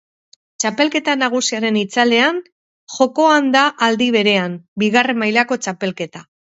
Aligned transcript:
Txapelketa 0.61 1.13
nagusiaren 1.23 1.77
itzalean, 1.83 2.41
jokoan 2.97 3.55
da 3.59 3.69
aldi 3.91 4.11
berean, 4.19 4.61
bigarren 4.85 5.25
mailako 5.27 5.65
txapelketa. 5.65 6.31